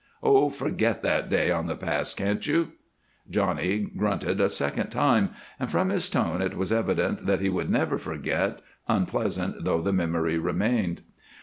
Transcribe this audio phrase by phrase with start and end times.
[0.23, 2.71] "Oh, forget that day on the pass, can't you?"
[3.29, 7.69] Johnny grunted a second time, and from his tone it was evident that he would
[7.69, 11.03] never forget, unpleasant though the memory remained.